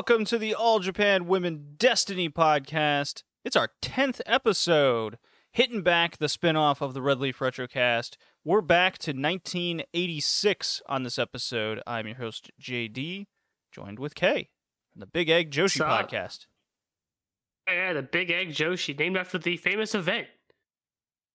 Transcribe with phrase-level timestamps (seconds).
[0.00, 3.22] welcome to the All Japan Women Destiny podcast.
[3.44, 5.18] It's our 10th episode,
[5.52, 8.16] hitting back the spin-off of the Red Leaf Retrocast.
[8.42, 11.82] We're back to 1986 on this episode.
[11.86, 13.26] I'm your host, JD,
[13.72, 14.48] joined with Kay
[14.90, 16.08] from the Big Egg Joshi Sup?
[16.08, 16.46] podcast.
[17.68, 20.28] Yeah, the Big Egg Joshi, named after the famous event.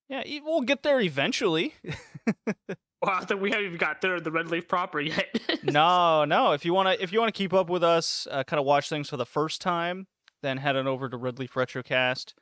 [0.10, 1.76] Yeah, we'll get there eventually.
[3.26, 5.40] Think we haven't even got there the Red Leaf proper yet.
[5.64, 6.52] no, no.
[6.52, 8.66] If you want to, if you want to keep up with us, uh, kind of
[8.66, 10.08] watch things for the first time,
[10.42, 12.34] then head on over to Red Leaf Retrocast,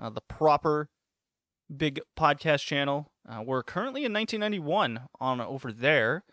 [0.00, 0.88] uh, the proper
[1.74, 3.12] big podcast channel.
[3.28, 6.24] Uh, we're currently in 1991 on over there,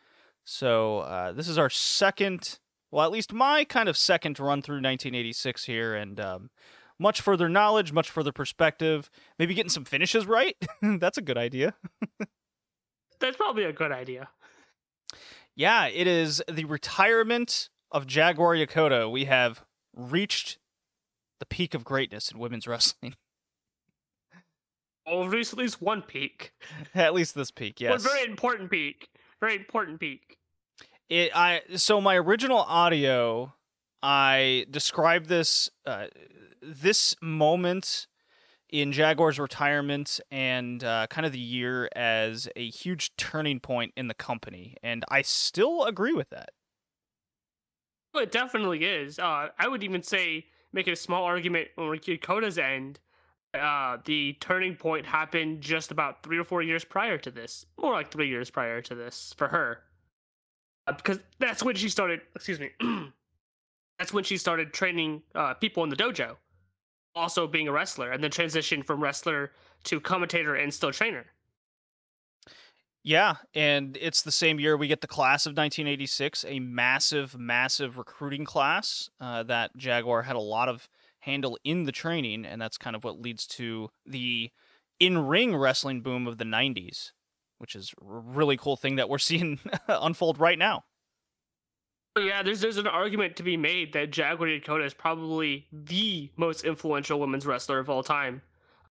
[0.43, 4.77] so uh, this is our second, well, at least my kind of second run through
[4.77, 6.49] 1986 here, and um,
[6.97, 9.09] much further knowledge, much further perspective.
[9.37, 10.55] Maybe getting some finishes right.
[10.81, 11.75] That's a good idea.
[13.19, 14.29] That's probably a good idea.
[15.55, 19.11] Yeah, it is the retirement of Jaguar Yokota.
[19.11, 20.57] We have reached
[21.39, 23.15] the peak of greatness in women's wrestling.
[25.05, 26.53] Well, at least one peak.
[26.93, 27.91] At least this peak, yes.
[27.91, 29.09] One very important peak.
[29.39, 30.37] Very important peak.
[31.09, 33.53] It I so my original audio
[34.03, 36.07] I described this uh,
[36.61, 38.05] this moment
[38.71, 44.07] in Jaguar's retirement and uh, kind of the year as a huge turning point in
[44.07, 46.51] the company, and I still agree with that.
[48.13, 49.19] Well, it definitely is.
[49.19, 52.99] Uh, I would even say, make a small argument on Koda's end.
[53.53, 57.65] Uh, the turning point happened just about three or four years prior to this.
[57.79, 59.79] More like three years prior to this for her.
[60.87, 62.69] Uh, because that's when she started, excuse me,
[63.99, 66.37] that's when she started training uh, people in the dojo.
[67.19, 69.51] Also being a wrestler, and then transitioned from wrestler
[69.83, 71.25] to commentator and still trainer.
[73.03, 77.97] Yeah, and it's the same year we get the class of 1986, a massive, massive
[77.97, 80.87] recruiting class uh, that Jaguar had a lot of
[81.19, 84.49] handle in the training, and that's kind of what leads to the
[84.99, 87.11] in-ring wrestling boom of the 90s,
[87.57, 90.83] which is a really cool thing that we're seeing unfold right now.
[92.17, 96.63] Yeah, there's there's an argument to be made that Jaguar Dakota is probably the most
[96.65, 98.41] influential women's wrestler of all time.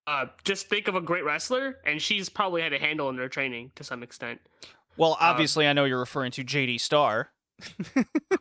[0.07, 3.29] Uh, just think of a great wrestler, and she's probably had a handle in their
[3.29, 4.41] training to some extent.
[4.97, 7.31] Well, Um, obviously, I know you're referring to JD Star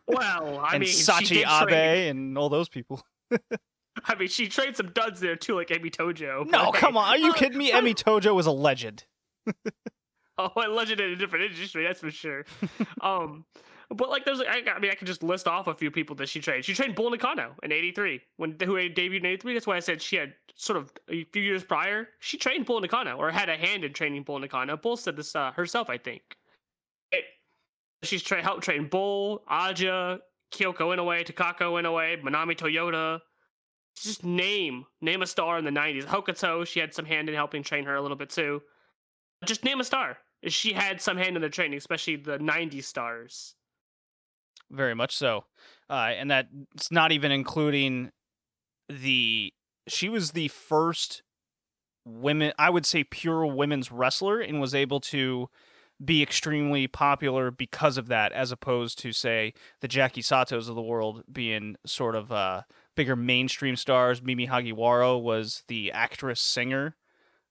[0.08, 3.04] Well, I and mean, Sachi Abe train- and all those people.
[4.06, 6.48] I mean, she trained some duds there too, like Emi Tojo.
[6.48, 7.72] No, come on, are you Uh, kidding me?
[7.72, 9.04] Emi Tojo was a legend.
[10.38, 12.46] Oh, a legend in a different industry, that's for sure.
[13.02, 13.44] um,
[13.90, 16.28] but like, there's, I, I mean, I could just list off a few people that
[16.28, 16.66] she trained.
[16.66, 19.54] She trained Bull Nakano in '83 when who debuted in '83.
[19.54, 22.10] That's why I said she had sort of a few years prior.
[22.20, 24.76] She trained Bull Nakano or had a hand in training Bull Nakano.
[24.76, 26.22] Bull said this uh, herself, I think.
[27.14, 27.24] It,
[28.04, 30.20] she's tra- helped train Bull, Aja,
[30.52, 33.22] Kyoko Inoue, Takako Inoue, Manami Toyota.
[33.96, 36.04] Just name name a star in the '90s.
[36.04, 38.62] Hokuto, she had some hand in helping train her a little bit too.
[39.46, 40.18] Just name a star.
[40.48, 43.56] She had some hand in the training, especially the '90s stars.
[44.72, 45.46] Very much so.
[45.90, 48.12] Uh, and that's not even including
[48.90, 49.54] the.
[49.88, 51.24] She was the first
[52.06, 55.50] women, I would say, pure women's wrestler and was able to
[56.04, 60.82] be extremely popular because of that, as opposed to, say, the Jackie Satos of the
[60.82, 62.64] world being sort of uh,
[62.96, 64.22] bigger mainstream stars.
[64.22, 66.96] Mimi Hagiwara was the actress singer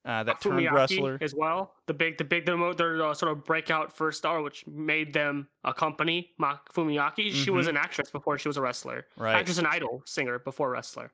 [0.06, 1.18] uh, that turned Fumiake wrestler.
[1.20, 1.74] as well.
[1.86, 5.12] The big, the big, their, mo- their uh, sort of breakout first star, which made
[5.12, 6.30] them a company.
[6.38, 7.32] Ma- Fumiake.
[7.32, 9.06] She was an actress before she was a wrestler.
[9.12, 9.22] Mm-hmm.
[9.22, 9.36] Right.
[9.36, 11.10] Actress and idol singer before wrestler.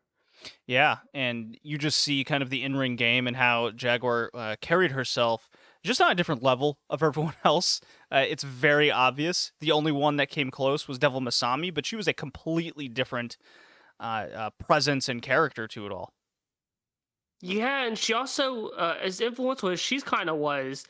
[0.66, 4.90] Yeah, and you just see kind of the in-ring game and how Jaguar uh, carried
[4.90, 5.48] herself
[5.84, 7.80] just on a different level of everyone else.
[8.10, 9.52] Uh, it's very obvious.
[9.60, 13.36] The only one that came close was Devil Masami, but she was a completely different
[14.00, 16.12] uh, uh, presence and character to it all.
[17.44, 20.86] Yeah, and she also, uh, as influential as she's kind of was,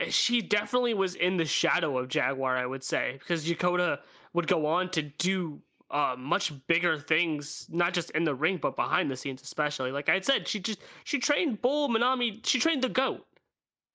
[0.00, 4.00] uh, she definitely was in the shadow of Jaguar, I would say, because Dakota
[4.32, 5.62] would go on to do
[5.92, 9.92] uh, much bigger things, not just in the ring, but behind the scenes, especially.
[9.92, 13.24] Like I said, she just she trained Bull Manami, she trained the goat.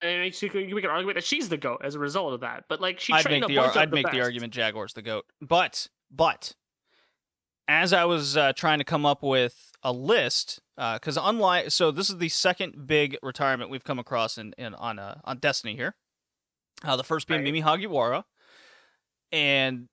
[0.02, 2.66] And we can argue that she's the goat as a result of that.
[2.70, 5.02] But like she I'd trained make the ar- I'd the make the argument Jaguar's the
[5.02, 6.54] goat, but but
[7.68, 12.10] as I was uh, trying to come up with a list, because unlike so this
[12.10, 15.96] is the second big retirement we've come across in, in on uh, on Destiny here.
[16.84, 17.46] Uh, the first being Right.
[17.46, 18.24] Mimi Hagiwara,
[19.32, 19.88] and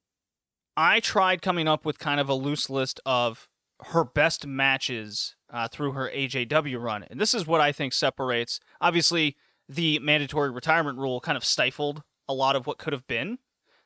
[0.76, 3.49] I tried coming up with kind of a loose list of
[3.87, 8.61] her best matches uh, through her AJW run, and this is what I think separates.
[8.81, 9.37] Obviously,
[9.69, 13.38] the mandatory retirement rule kind of stifled a lot of what could have been,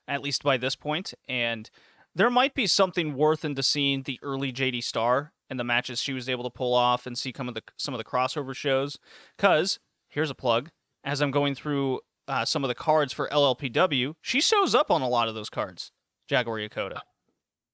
[0.08, 1.70] at least by this point, and
[2.19, 6.12] there might be something worth into seeing the early JD Star and the matches she
[6.12, 8.99] was able to pull off and see some of the some of the crossover shows.
[9.38, 9.79] Cause
[10.09, 10.70] here's a plug:
[11.05, 15.00] as I'm going through uh, some of the cards for LLPW, she shows up on
[15.00, 15.93] a lot of those cards.
[16.26, 17.00] Jaguar Yokota.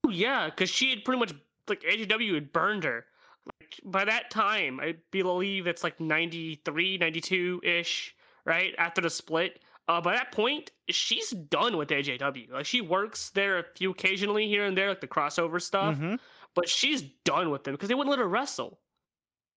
[0.07, 1.33] Oh, yeah, because she had pretty much
[1.67, 3.07] like AJW had burned her.
[3.47, 8.15] Like by that time, I believe it's like 93, 92 ish,
[8.45, 9.64] right after the split.
[9.87, 12.51] Uh, by that point, she's done with AJW.
[12.53, 15.97] Like she works there a few occasionally here and there, like the crossover stuff.
[15.97, 16.19] Mhm.
[16.55, 18.81] But she's done with them because they wouldn't let her wrestle.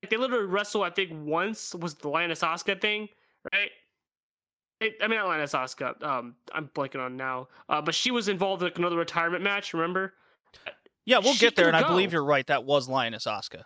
[0.03, 0.83] Like they let her wrestle.
[0.83, 3.07] I think once was the Lioness Asuka thing,
[3.53, 3.69] right?
[4.79, 6.01] It, I mean, not Lioness Asuka.
[6.03, 7.47] Um, I'm blanking on now.
[7.69, 9.73] Uh, but she was involved in like another retirement match.
[9.73, 10.13] Remember?
[11.05, 12.45] Yeah, we'll She get there, and I believe you're right.
[12.47, 13.63] That was Lioness Asuka.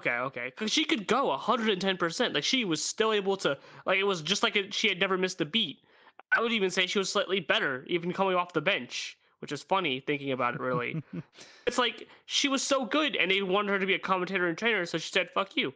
[0.00, 0.46] Okay, okay.
[0.46, 2.34] Because she could go 110%.
[2.34, 5.18] Like, she was still able to, like, it was just like it, she had never
[5.18, 5.84] missed a beat.
[6.32, 9.62] I would even say she was slightly better, even coming off the bench, which is
[9.62, 11.02] funny thinking about it, really.
[11.66, 14.56] it's like she was so good, and they wanted her to be a commentator and
[14.56, 15.74] trainer, so she said, fuck you.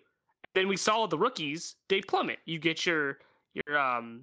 [0.55, 2.39] Then we saw the rookies, they plummet.
[2.47, 3.19] You get your,
[3.53, 4.23] your, um,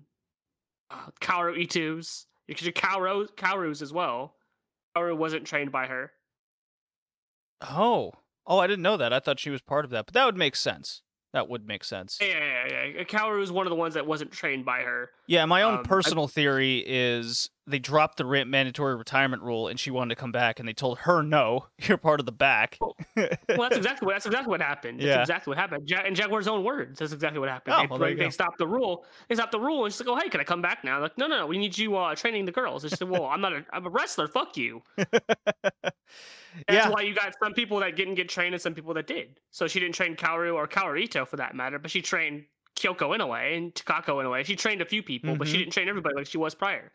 [0.89, 4.33] uh, Kaoru E2s, you get your Kaoru, Kaoru's as well.
[4.97, 6.11] Kaoru wasn't trained by her.
[7.61, 8.13] Oh,
[8.47, 9.13] oh, I didn't know that.
[9.13, 11.01] I thought she was part of that, but that would make sense.
[11.33, 12.17] That would make sense.
[12.19, 13.03] Yeah, yeah, yeah.
[13.03, 15.11] Kaoru is one of the ones that wasn't trained by her.
[15.27, 19.69] Yeah, my own Um, I- personal theory is they dropped the re- mandatory retirement rule,
[19.69, 22.33] and she wanted to come back, and they told her no, you're part of the
[22.33, 22.77] back.
[22.81, 24.99] Well, Well, that's exactly what that's exactly what happened.
[24.99, 25.21] That's Yeah.
[25.21, 25.89] exactly what happened.
[25.89, 27.75] Ja- in Jaguar's own words, that's exactly what happened.
[27.77, 29.05] Oh, they, well, there you they stopped the rule.
[29.29, 31.17] They stopped the rule, and she's like, "Oh, hey, can I come back now?" like,
[31.17, 32.81] no, no, no, we need you uh, training the girls.
[32.81, 34.27] She said, "Well, I'm not a, I'm a wrestler.
[34.27, 34.81] Fuck you."
[36.67, 39.07] That's yeah, why you got some people that didn't get trained and some people that
[39.07, 39.39] did.
[39.51, 42.45] So she didn't train Kaoru or Kaorito for that matter, but she trained
[42.75, 44.43] Kyoko in a way and Takako in a way.
[44.43, 45.59] She trained a few people, but she Mhm.
[45.59, 46.91] didn't train everybody like she was prior.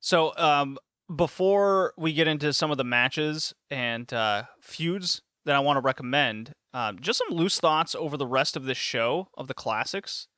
[0.00, 0.78] So, um,
[1.14, 5.80] before we get into some of the matches and uh, feuds that I want to
[5.80, 10.28] recommend, um, just some loose thoughts over the rest of this show of the classics.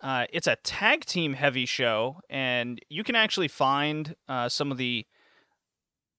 [0.00, 4.76] Uh, it's a tag team heavy show, and you can actually find uh, some of
[4.76, 5.06] the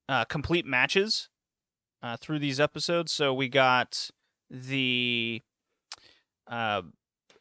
[0.07, 1.29] uh, complete matches
[2.01, 3.11] uh, through these episodes.
[3.11, 4.09] So we got
[4.49, 5.41] the
[6.47, 6.83] uh,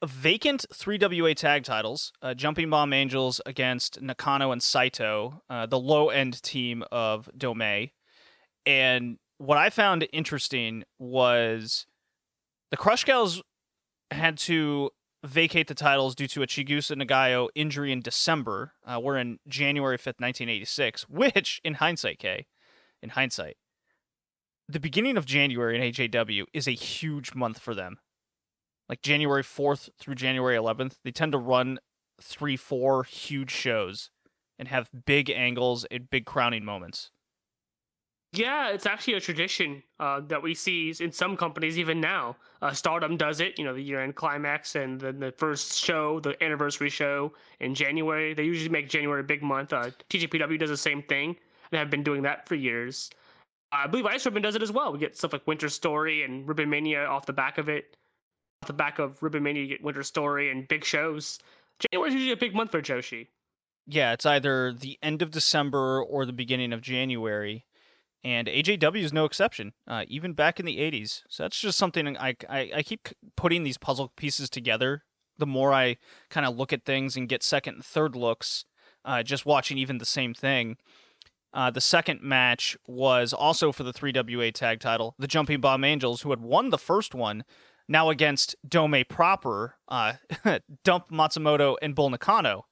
[0.05, 6.08] vacant 3WA tag titles uh, Jumping Bomb Angels against Nakano and Saito, uh, the low
[6.08, 7.93] end team of Domei.
[8.66, 11.87] And what I found interesting was
[12.70, 13.43] the Crush Gals
[14.11, 14.90] had to
[15.25, 18.72] vacate the titles due to a Chigusa Nagayo injury in December.
[18.87, 22.46] Uh, we're in January 5th, 1986, which, in hindsight, Kay,
[23.04, 23.58] in hindsight,
[24.66, 27.98] the beginning of January in AJW is a huge month for them.
[28.88, 31.78] Like January 4th through January 11th, they tend to run
[32.20, 34.11] three, four huge shows
[34.58, 37.11] and have big angles and big crowning moments.
[38.32, 42.37] Yeah, it's actually a tradition uh, that we see in some companies even now.
[42.61, 46.42] Uh, Stardom does it, you know, the year-end climax and then the first show, the
[46.42, 48.34] anniversary show in January.
[48.34, 49.73] They usually make January a big month.
[49.73, 51.37] Uh, TJPW does the same thing
[51.78, 53.11] have been doing that for years.
[53.73, 54.93] I believe Ice Ribbon does it as well.
[54.93, 57.97] We get stuff like Winter Story and Ribbon Mania off the back of it.
[58.62, 61.38] Off the back of Ribbon Mania, you get Winter Story and big shows.
[61.81, 63.28] January is usually a big month for Joshi.
[63.87, 67.66] Yeah, it's either the end of December or the beginning of January.
[68.23, 71.23] And AJW is no exception, uh, even back in the 80s.
[71.28, 75.02] So that's just something I, I, I keep putting these puzzle pieces together.
[75.37, 75.99] The more I
[76.31, 78.64] kind of look at things and get second and third looks,
[79.04, 80.78] uh, just watching even the same thing.
[81.54, 85.14] Uh, the second match was also for the 3WA tag title.
[85.20, 87.44] The Jumping Bomb Angels, who had won the first one,
[87.88, 90.14] now against Dome proper, uh,
[90.84, 92.66] Dump Matsumoto and Bull Nakano.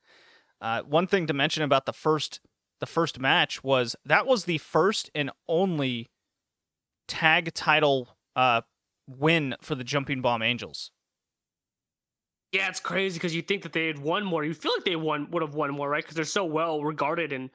[0.60, 2.40] Uh, one thing to mention about the first
[2.80, 6.10] the first match was that was the first and only
[7.06, 8.62] tag title uh,
[9.06, 10.90] win for the Jumping Bomb Angels.
[12.50, 14.44] Yeah, it's crazy because you think that they had won more.
[14.44, 16.02] You feel like they won would have won more, right?
[16.02, 17.50] Because they're so well regarded and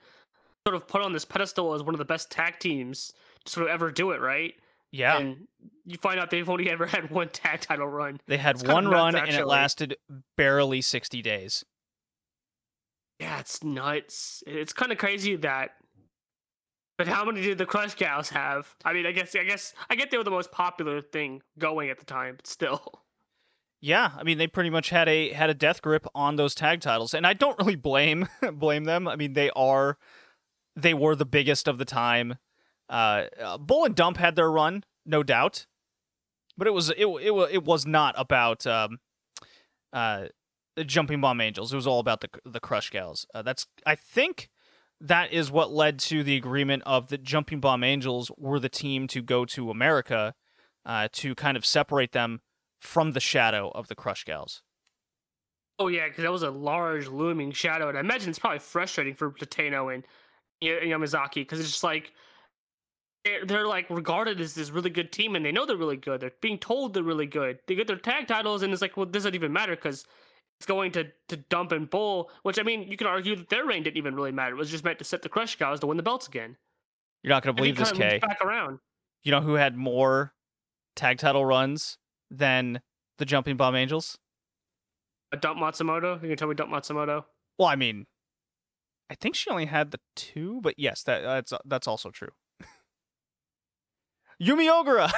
[0.67, 3.13] sort of put on this pedestal as one of the best tag teams
[3.45, 4.53] to sort of ever do it, right?
[4.91, 5.47] Yeah, And
[5.85, 8.19] you find out they've only ever had one tag title run.
[8.27, 9.95] they had it's one nuts, run and it lasted
[10.35, 11.63] barely sixty days.
[13.19, 14.43] Yeah, it's nuts.
[14.45, 15.71] It's kind of crazy that.
[16.97, 18.75] But how many did the Crush Gals have?
[18.83, 21.89] I mean, I guess, I guess, I get they were the most popular thing going
[21.89, 23.03] at the time, but still.
[23.79, 26.81] Yeah, I mean they pretty much had a had a death grip on those tag
[26.81, 29.07] titles, and I don't really blame blame them.
[29.07, 29.97] I mean they are
[30.77, 32.35] they were the biggest of the time.
[32.87, 35.65] Uh, Bull and Dump had their run, no doubt,
[36.57, 38.99] but it was it it it was not about um,
[39.91, 40.27] uh,
[40.75, 41.73] the Jumping Bomb Angels.
[41.73, 43.25] It was all about the the Crush Gals.
[43.33, 44.49] Uh, that's I think
[45.01, 49.07] that is what led to the agreement of the Jumping Bomb Angels were the team
[49.07, 50.33] to go to America
[50.85, 52.41] uh, to kind of separate them
[52.79, 54.61] from the shadow of the Crush Gals.
[55.79, 59.13] Oh yeah, because that was a large looming shadow, and I imagine it's probably frustrating
[59.13, 60.03] for Tateno and
[60.63, 62.13] Yamazaki because it's just like
[63.23, 66.21] they're, they're like regarded as this really good team, and they know they're really good.
[66.21, 67.59] They're being told they're really good.
[67.67, 70.05] They get their tag titles, and it's like, well, this doesn't even matter because
[70.59, 72.29] it's going to to dump and bull.
[72.43, 74.55] Which I mean, you can argue that their reign didn't even really matter.
[74.55, 76.57] It was just meant to set the Crush guys to win the belts again.
[77.23, 78.19] You're not going to believe this, Kay.
[78.19, 78.79] Back around.
[79.23, 80.33] You know who had more
[80.95, 81.97] tag title runs
[82.31, 82.81] than
[83.17, 84.17] the Jumping Bomb Angels?
[85.33, 86.21] A Dump Matsumoto?
[86.21, 87.25] You can tell me Dump Matsumoto?
[87.57, 88.05] Well, I mean,
[89.09, 92.29] I think she only had the two, but yes, that that's that's also true.
[94.41, 95.11] Yumi Ogura.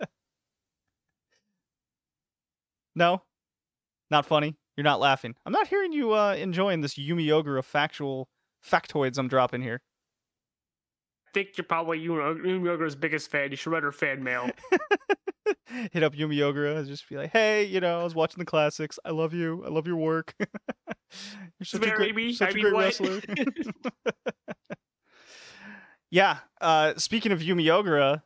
[2.94, 3.22] no,
[4.10, 4.56] not funny.
[4.76, 5.34] You're not laughing.
[5.44, 8.28] I'm not hearing you uh, enjoying this Yumi Ogura factual
[8.64, 9.82] factoids I'm dropping here
[11.26, 13.50] I think you're probably Yumi Ogura's biggest fan.
[13.50, 14.50] You should write her fan mail.
[15.92, 18.44] Hit up Yumi Ogura and just be like, "Hey, you know, I was watching the
[18.44, 18.98] classics.
[19.02, 19.64] I love you.
[19.64, 20.34] I love your work.
[21.58, 22.32] you're such Marry a great, me.
[22.32, 23.20] such I a mean, great wrestler."
[26.10, 26.38] yeah.
[26.60, 28.22] Uh, speaking of Yumi Ogura,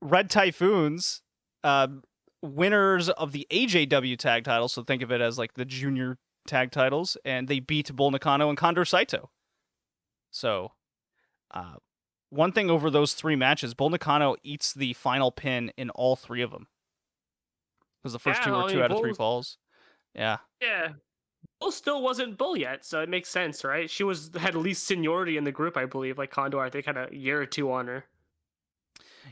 [0.00, 1.22] Red Typhoons,
[1.64, 1.88] uh,
[2.42, 4.68] winners of the AJW tag title.
[4.68, 8.48] So think of it as like the junior tag titles, and they beat Bull Nakano
[8.48, 9.30] and Condor Saito.
[10.30, 10.72] So,
[11.52, 11.74] uh,
[12.30, 16.42] one thing over those three matches, Bull Nakano eats the final pin in all three
[16.42, 16.68] of them.
[18.02, 19.58] Because the first Yeah, two were I two mean, out of three falls.
[20.14, 20.38] Yeah.
[20.60, 20.92] yeah.
[21.60, 23.88] Bull still wasn't Bull yet, so it makes sense, right?
[23.90, 26.16] She was had at least seniority in the group, I believe.
[26.16, 28.04] Like Condor, I think had a year or two on her.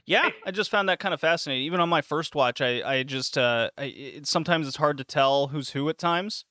[0.04, 1.64] Yeah, I just found that kind of fascinating.
[1.64, 5.04] Even on my first watch, I, I just, uh, I, it, sometimes it's hard to
[5.04, 6.44] tell who's who at times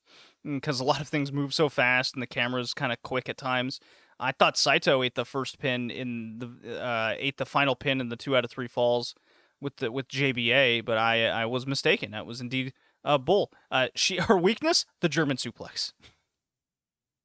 [0.44, 3.38] because a lot of things move so fast and the camera's kind of quick at
[3.38, 3.80] times.
[4.20, 8.10] I thought Saito ate the first pin in the, uh, ate the final pin in
[8.10, 9.14] the two out of three falls
[9.62, 12.12] with the with JBA, but I I was mistaken.
[12.12, 12.74] That was indeed
[13.08, 13.52] uh, Bull.
[13.72, 15.94] Uh, she her weakness, the German suplex.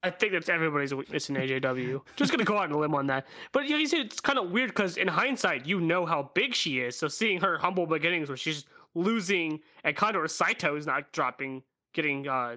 [0.05, 2.01] I think that's everybody's weakness in AJW.
[2.17, 3.27] Just gonna go out on a limb on that.
[3.53, 6.31] But you know, you see, it's kind of weird because in hindsight, you know how
[6.35, 6.99] big she is.
[6.99, 11.63] So seeing her humble beginnings, where she's losing and Condor Saito is not dropping,
[11.93, 12.57] getting uh,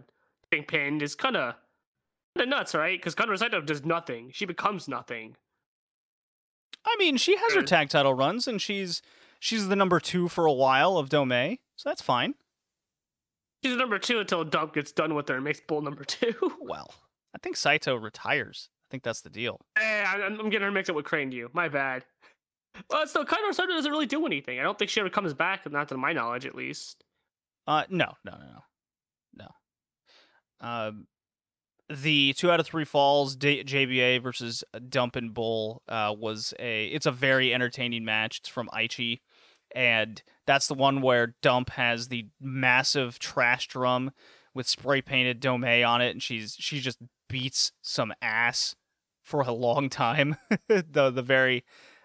[0.50, 1.56] getting pinned, is kind of
[2.36, 2.98] nuts, right?
[2.98, 4.32] Because Condor Saito does nothing.
[4.34, 5.36] She becomes nothing.
[6.84, 9.04] I mean, she has her tag title runs, and she's
[9.40, 12.34] she's the number two for a while of Dome, so that's fine.
[13.66, 16.36] She's number two until Dump gets done with her and makes Bull number two.
[16.62, 16.94] Well,
[17.34, 18.70] I think Saito retires.
[18.86, 19.60] I think that's the deal.
[19.76, 21.50] I- I'm I'm getting her mixed up with Crane Yu.
[21.52, 22.06] My bad.
[22.92, 24.60] Well, still, Condor Saito doesn't really do anything.
[24.60, 27.04] I don't think she ever comes back, not to my knowledge, at least.
[27.66, 28.46] Uh, no, no, no,
[29.38, 29.48] no,
[30.62, 30.68] no.
[30.68, 31.08] Um,
[31.90, 36.86] the two out of three falls D- JBA versus Dump and Bull uh, was a
[36.86, 38.40] it's a very entertaining match.
[38.40, 39.22] It's from Aichi,
[39.74, 44.12] and that's the one where Dump has the massive trash drum
[44.54, 47.00] with spray painted Dome on it, and she's she just
[47.30, 48.76] beats some ass
[49.24, 50.38] for a long time.
[50.68, 51.64] the the very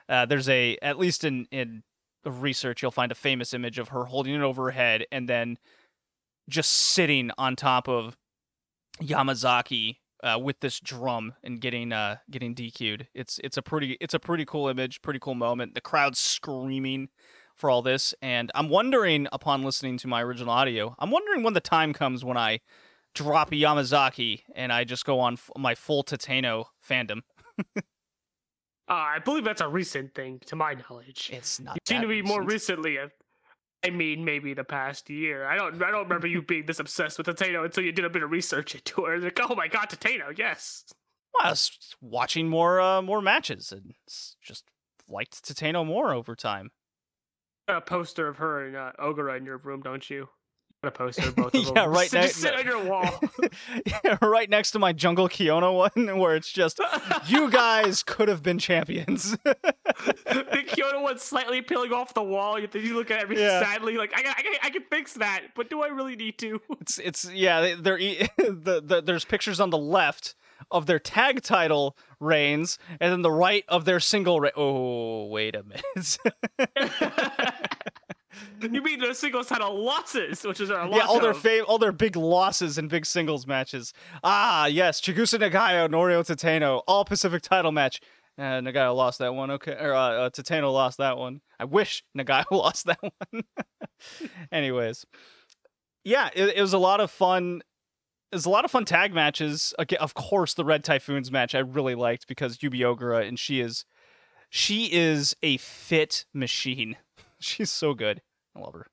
[0.08, 1.82] uh, there's a at least in in
[2.24, 5.56] research you'll find a famous image of her holding it over her head and then
[6.50, 8.14] just sitting on top of
[9.00, 13.08] Yamazaki uh, with this drum and getting uh getting DQ'd.
[13.14, 15.74] It's it's a pretty it's a pretty cool image, pretty cool moment.
[15.74, 17.08] The crowd screaming
[17.60, 21.54] for all this, and I'm wondering upon listening to my original audio, I'm wondering when
[21.54, 22.60] the time comes when I
[23.14, 27.20] drop Yamazaki and I just go on f- my full Tateno fandom.
[27.76, 27.82] Uh,
[28.88, 31.30] I believe that's a recent thing, to my knowledge.
[31.32, 31.76] It's not.
[31.76, 32.98] You seem to be more recently.
[32.98, 33.08] uh,
[33.84, 35.46] I mean, maybe the past year.
[35.46, 35.82] I don't.
[35.82, 38.30] I don't remember you being this obsessed with Tateno until you did a bit of
[38.30, 39.18] research into her.
[39.18, 40.84] Like, oh my god, Tateno, yes.
[41.34, 43.94] Well, I was watching more uh, more matches and
[44.42, 44.64] just
[45.08, 46.70] liked Tateno more over time.
[47.76, 50.28] A poster of her and uh, Ogura in your room, don't you?
[50.82, 51.72] Got a poster of both of them.
[51.76, 53.20] Yeah, right Just, ne- sit on your wall.
[54.04, 56.80] yeah, right next to my Jungle Kiona one, where it's just
[57.26, 59.36] you guys could have been champions.
[59.44, 62.58] the Kyoto one's slightly peeling off the wall.
[62.58, 63.60] You, you look at it Yeah.
[63.60, 66.60] sadly, like I, I, can- I can fix that, but do I really need to?
[66.80, 70.34] it's it's yeah, the, the there's pictures on the left
[70.70, 74.40] of their tag title reigns, and then the right of their single.
[74.40, 76.18] Re- oh, wait a minute.
[78.60, 81.92] you mean the singles title losses, which is our Yeah, all their fa- all their
[81.92, 83.92] big losses in big singles matches.
[84.22, 88.00] Ah, yes, Chigusa Nagayo, Noriyo Tateno, all Pacific title match.
[88.38, 89.50] Uh, Nagayo lost that one.
[89.50, 91.40] Okay, or uh, uh, Tateno lost that one.
[91.58, 93.42] I wish Nagayo lost that one.
[94.52, 95.04] Anyways,
[96.04, 97.62] yeah, it, it was a lot of fun
[98.30, 99.74] there's a lot of fun tag matches.
[99.78, 103.60] Okay, of course, the Red Typhoons match I really liked because Yumi Ogura and she
[103.60, 103.84] is
[104.48, 106.96] she is a fit machine.
[107.40, 108.22] She's so good.
[108.54, 108.86] I love her.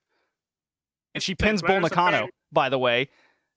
[1.13, 3.09] And she pins Bull Nakano, by the way.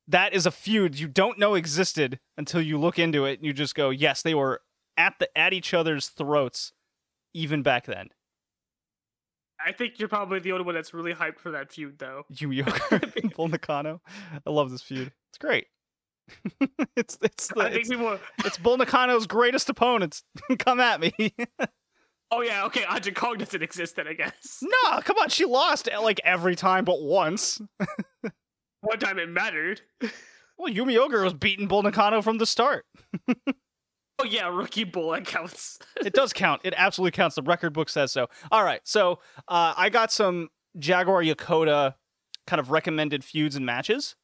[0.08, 3.52] That is a feud you don't know existed until you look into it and you
[3.52, 4.62] just go, yes, they were
[4.96, 6.72] at the at each other's throats
[7.32, 8.08] even back then.
[9.64, 12.24] I think you're probably the only one that's really hyped for that feud, though.
[12.32, 14.00] Yumi Ogura and Bull Nakano.
[14.46, 15.12] I love this feud.
[15.30, 15.66] It's great.
[16.96, 18.18] it's it's the, I think it's, people.
[18.44, 20.22] it's Bull Nakano's greatest opponents.
[20.58, 21.12] Come at me.
[22.30, 22.84] Oh yeah, okay.
[22.84, 24.62] Aja Kong doesn't exist then, I guess.
[24.62, 25.28] no, come on.
[25.30, 27.60] She lost eh, like every time but once.
[28.82, 29.80] One time it mattered.
[30.56, 32.84] Well, Yumi Ogura was beating Bull Nakano from the start.
[34.20, 35.78] Oh yeah, rookie bull that counts.
[35.96, 36.60] it does count.
[36.64, 37.36] It absolutely counts.
[37.36, 38.28] The record book says so.
[38.50, 41.94] All right, so uh, I got some Jaguar Yokota
[42.46, 44.16] kind of recommended feuds and matches.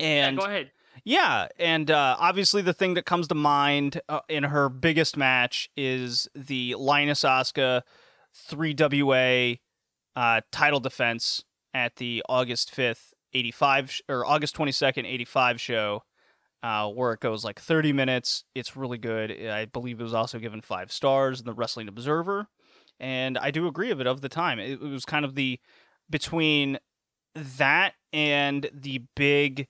[0.00, 0.70] And yeah, go ahead.
[1.04, 5.68] Yeah, and uh, obviously the thing that comes to mind uh, in her biggest match
[5.76, 7.82] is the Lioness Asuka
[8.50, 9.60] 3WA
[10.16, 11.44] uh, title defense
[11.74, 16.02] at the August 5th 85 sh- or August 22nd 85 show
[16.64, 18.42] uh, where it goes like 30 minutes.
[18.56, 19.30] It's really good.
[19.30, 22.48] I believe it was also given 5 stars in the Wrestling Observer
[23.00, 24.58] and I do agree of it of the time.
[24.58, 25.60] It, it was kind of the
[26.10, 26.78] between
[27.34, 29.66] that and the big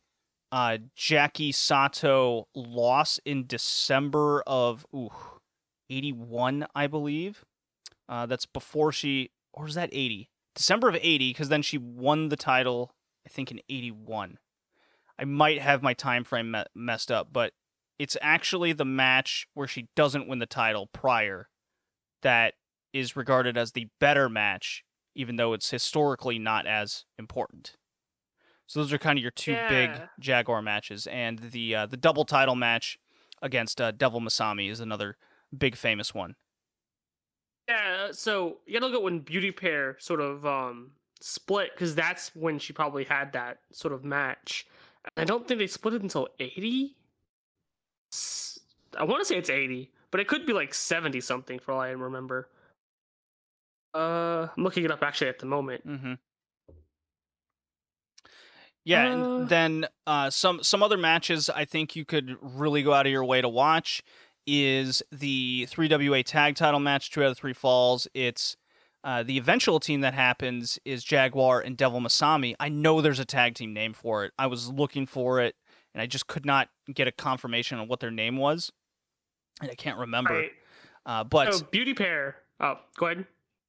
[0.52, 5.10] uh, Jackie Sato loss in December of ooh,
[5.90, 7.44] 81, I believe.
[8.08, 10.28] Uh, that's before she, or is that 80?
[10.54, 12.92] December of 80, because then she won the title,
[13.26, 14.38] I think, in 81.
[15.18, 17.52] I might have my time frame me- messed up, but
[17.98, 21.48] it's actually the match where she doesn't win the title prior
[22.22, 22.54] that
[22.92, 27.76] is regarded as the better match, even though it's historically not as important.
[28.66, 32.24] So those are kind of your two big Jaguar matches, and the uh, the double
[32.24, 32.98] title match
[33.42, 35.18] against uh, Devil Masami is another
[35.56, 36.34] big famous one.
[37.68, 42.34] Yeah, so you gotta look at when Beauty Pair sort of um split because that's
[42.34, 44.66] when she probably had that sort of match.
[45.16, 46.96] I don't think they split it until eighty.
[48.98, 51.80] I want to say it's eighty, but it could be like seventy something for all
[51.80, 52.48] I remember.
[53.94, 55.86] Uh, I'm looking it up actually at the moment.
[55.86, 56.14] Mm-hmm.
[58.84, 59.12] Yeah, Uh.
[59.38, 63.12] and then uh, some some other matches I think you could really go out of
[63.12, 64.02] your way to watch
[64.46, 68.06] is the 3WA tag title match, two out of three falls.
[68.12, 68.56] It's
[69.04, 72.54] uh, the eventual team that happens is Jaguar and Devil Masami.
[72.58, 74.32] I know there's a tag team name for it.
[74.38, 75.54] I was looking for it,
[75.94, 78.72] and I just could not get a confirmation on what their name was,
[79.60, 80.32] and I can't remember.
[80.34, 80.50] Right.
[81.06, 82.36] Uh, but So Beauty Pair.
[82.60, 83.26] Oh, go ahead.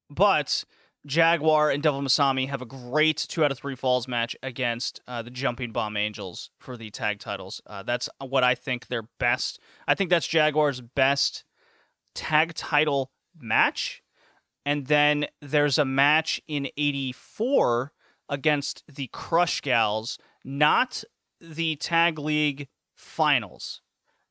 [0.08, 0.64] but
[1.06, 5.22] Jaguar and Devil Masami have a great two out of three falls match against uh,
[5.22, 7.60] the Jumping Bomb Angels for the tag titles.
[7.66, 9.60] Uh, that's what I think their best.
[9.86, 11.44] I think that's Jaguar's best
[12.14, 14.02] tag title match.
[14.66, 17.92] And then there's a match in '84
[18.28, 21.04] against the Crush Gals, not
[21.40, 23.80] the tag league finals.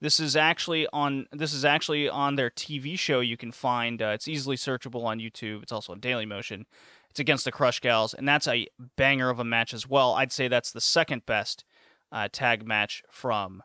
[0.02, 3.22] This is actually on this is actually on their TV show.
[3.22, 5.64] You can find uh, it's easily searchable on YouTube.
[5.64, 6.66] It's also on Daily Motion.
[7.10, 8.68] It's against the Crush Gals, and that's a
[8.98, 10.14] banger of a match as well.
[10.16, 11.64] I'd say that's the second best
[12.12, 13.64] uh, tag match from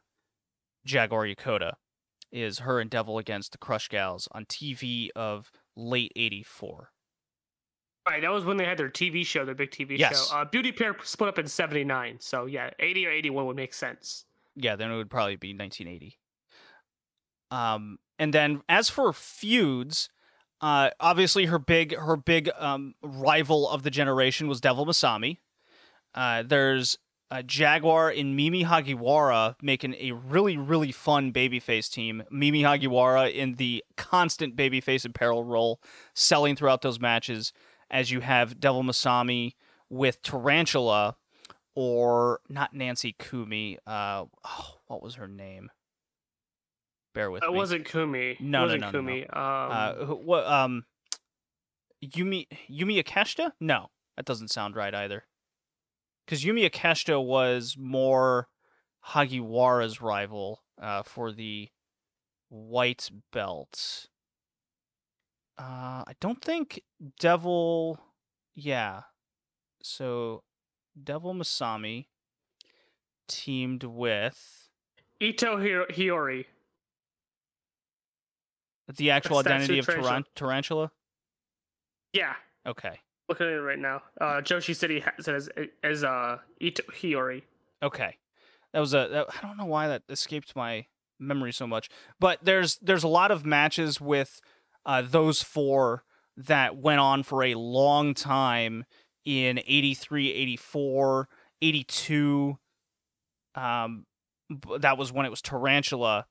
[0.86, 1.72] Jaguar Yokota.
[2.30, 6.90] Is her and Devil against the Crush Gals on TV of late '84.
[8.08, 10.28] Right, that was when they had their TV show, their big TV Yes.
[10.30, 10.36] show.
[10.36, 14.24] Uh, Beauty Pair split up in '79, so yeah, '80 or '81 would make sense.
[14.56, 16.18] Yeah, then it would probably be 1980.
[17.50, 20.08] Um, and then as for feuds,
[20.60, 25.38] uh, obviously her big her big um, rival of the generation was Devil Masami.
[26.14, 26.98] Uh, there's
[27.30, 32.22] uh, Jaguar and Mimi Hagiwara making a really really fun babyface team.
[32.30, 35.80] Mimi Hagiwara in the constant babyface apparel role,
[36.14, 37.52] selling throughout those matches.
[37.90, 39.54] As you have Devil Masami
[39.88, 41.16] with Tarantula,
[41.74, 43.78] or not Nancy Kumi.
[43.86, 45.70] Uh, oh, what was her name?
[47.14, 47.56] Bear with It me.
[47.56, 48.36] wasn't Kumi.
[48.38, 49.06] No, no, wasn't no, no, no.
[49.12, 49.22] Kumi.
[49.26, 50.46] Um, uh, who- what?
[50.46, 50.84] Um,
[52.04, 53.52] Yumi Yumi Ikeshita?
[53.60, 55.24] No, that doesn't sound right either.
[56.24, 58.48] Because Yumi Ikeshita was more
[59.08, 61.68] Hagiwara's rival uh, for the
[62.48, 64.06] white belt.
[65.58, 66.82] Uh, I don't think
[67.18, 67.98] Devil.
[68.54, 69.02] Yeah,
[69.82, 70.42] so
[71.02, 72.06] Devil Masami
[73.28, 74.68] teamed with
[75.20, 76.46] Ito Hi- Hiori.
[78.96, 80.92] the actual That's- that's identity of Tarantula- Taran- Tarantula.
[82.12, 82.34] Yeah,
[82.66, 83.00] Okay.
[83.30, 84.02] Looking at it right now.
[84.20, 85.48] Uh, Joshi City has it as
[85.82, 87.42] as uh Ito Hiori.
[87.82, 88.18] Okay.
[88.74, 90.84] that was a that, I don't know why that escaped my
[91.18, 91.88] memory so much,
[92.18, 94.40] but there's there's a lot of matches with
[94.84, 96.04] uh, those four
[96.36, 98.84] that went on for a long time
[99.24, 101.28] in 83, 84,
[101.60, 102.58] 82.
[103.54, 104.06] Um,
[104.78, 106.26] that was when it was Tarantula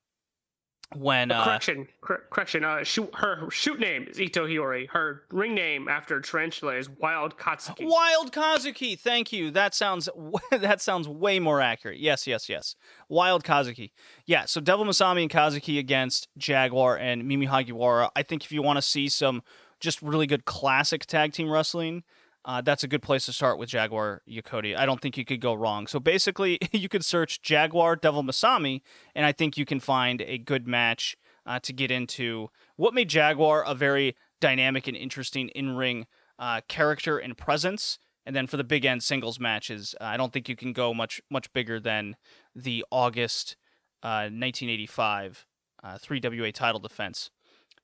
[0.96, 2.64] when uh, correction, cor- correction.
[2.64, 4.90] Uh, shoot, her shoot name is Ito Hiyori.
[4.90, 7.86] Her ring name after Tarantula is Wild Katsuki.
[7.86, 9.00] Wild Kazuki.
[9.00, 9.52] Thank you.
[9.52, 10.10] That sounds
[10.52, 12.00] that sounds way more accurate.
[12.00, 12.76] Yes, yes, yes.
[13.08, 13.92] Wild Kazuki.
[14.26, 14.46] Yeah.
[14.46, 18.10] So Devil Masami and Kazuki against Jaguar and Mimi Hagiwara.
[18.16, 19.44] I think if you want to see some
[19.80, 22.04] just really good classic tag team wrestling.
[22.50, 24.76] Uh, that's a good place to start with Jaguar Yokota.
[24.76, 25.86] I don't think you could go wrong.
[25.86, 28.82] So basically, you could search Jaguar Devil Masami,
[29.14, 33.08] and I think you can find a good match uh, to get into what made
[33.08, 36.08] Jaguar a very dynamic and interesting in ring
[36.40, 38.00] uh, character and presence.
[38.26, 40.92] And then for the big end singles matches, uh, I don't think you can go
[40.92, 42.16] much much bigger than
[42.56, 43.58] the August
[44.02, 45.46] 1985
[45.84, 47.30] uh, 3WA title defense.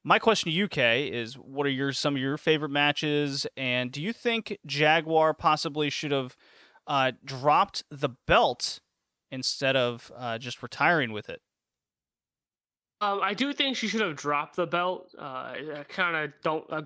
[0.07, 3.91] My question to you, Kay, is what are your some of your favorite matches, and
[3.91, 6.37] do you think Jaguar possibly should have
[6.85, 8.81] uh, dropped the belt
[9.31, 11.41] instead of uh, just retiring with it?
[13.01, 15.15] Um, I do think she should have dropped the belt.
[15.17, 16.71] Uh, I kind of don't.
[16.71, 16.83] Uh,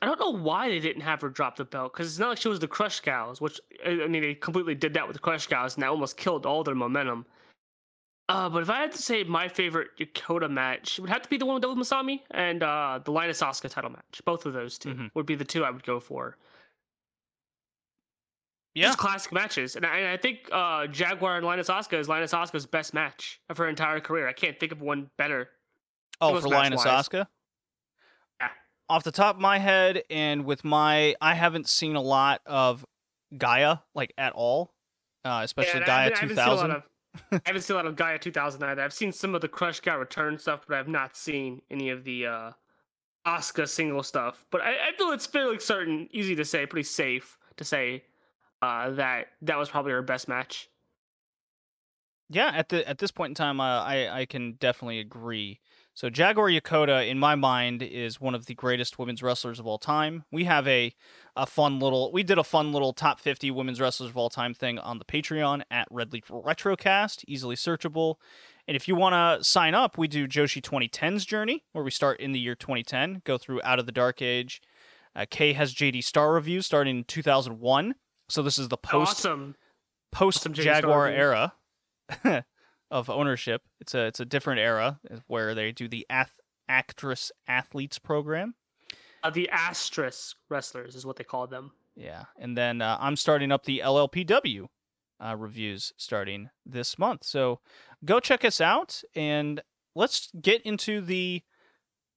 [0.00, 2.38] I don't know why they didn't have her drop the belt because it's not like
[2.38, 5.48] she was the Crush Gals, which I mean they completely did that with the Crush
[5.48, 7.26] Gals, and that almost killed all their momentum.
[8.28, 11.28] Uh, but if I had to say my favorite Dakota match, it would have to
[11.28, 14.20] be the one with Devil Masami and uh, the Lioness Asuka title match.
[14.24, 15.06] Both of those 2 mm-hmm.
[15.14, 16.36] would be the two I would go for.
[18.74, 18.86] Yeah.
[18.88, 19.76] Just classic matches.
[19.76, 23.40] And I, and I think uh, Jaguar and Lioness Asuka is Lioness Asuka's best match
[23.48, 24.28] of her entire career.
[24.28, 25.48] I can't think of one better.
[26.20, 27.26] Oh, for Lioness Asuka?
[28.40, 28.48] Yeah.
[28.88, 32.84] Off the top of my head, and with my, I haven't seen a lot of
[33.34, 34.72] Gaea, like at all,
[35.24, 36.82] uh, especially yeah, Gaea 2000.
[37.32, 38.82] I haven't seen a lot of Gaea 2000 either.
[38.82, 42.04] I've seen some of the Crush Got Return stuff, but I've not seen any of
[42.04, 42.50] the uh,
[43.26, 44.44] Asuka single stuff.
[44.50, 48.04] But I, I feel it's fairly certain, easy to say, pretty safe to say
[48.62, 50.68] uh, that that was probably her best match.
[52.28, 55.60] Yeah, at the at this point in time, uh, I I can definitely agree.
[55.96, 59.78] So Jaguar Yokota, in my mind, is one of the greatest women's wrestlers of all
[59.78, 60.24] time.
[60.30, 60.94] We have a
[61.34, 64.52] a fun little we did a fun little top 50 women's wrestlers of all time
[64.52, 68.16] thing on the Patreon at Red Leaf Retrocast, easily searchable.
[68.68, 72.20] And if you want to sign up, we do Joshi 2010's journey, where we start
[72.20, 74.60] in the year 2010, go through Out of the Dark Age.
[75.14, 77.94] Uh, Kay has JD Star reviews starting in 2001.
[78.28, 79.56] So this is the post awesome.
[80.12, 81.54] post awesome Jaguar era.
[82.90, 83.62] of ownership.
[83.80, 88.54] It's a it's a different era where they do the ath- actress athletes program.
[89.22, 91.72] Uh, the asterisk wrestlers is what they call them.
[91.94, 94.66] Yeah, and then uh, I'm starting up the LLPW
[95.24, 97.24] uh, reviews starting this month.
[97.24, 97.60] So
[98.04, 99.62] go check us out and
[99.94, 101.42] let's get into the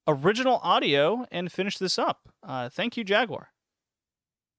[0.08, 2.30] original audio and finish this up.
[2.44, 3.50] Uh, thank you, Jaguar.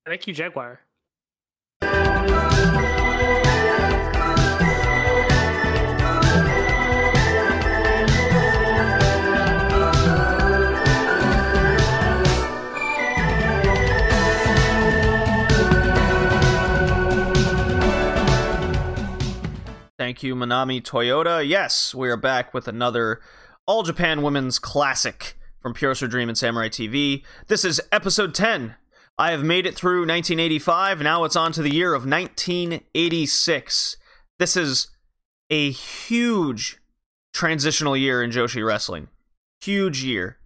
[0.06, 0.80] Thank you, Jaguar.
[20.10, 21.48] Thank you, Manami Toyota.
[21.48, 23.20] Yes, we are back with another
[23.64, 27.22] All Japan Women's Classic from Pure Dream and Samurai TV.
[27.46, 28.74] This is episode 10.
[29.16, 31.00] I have made it through 1985.
[31.00, 33.96] Now it's on to the year of 1986.
[34.40, 34.88] This is
[35.48, 36.78] a huge
[37.32, 39.06] transitional year in Joshi wrestling.
[39.60, 40.38] Huge year.